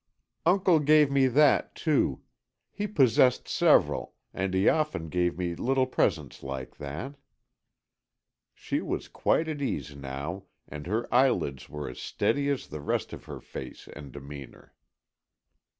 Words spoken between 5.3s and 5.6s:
me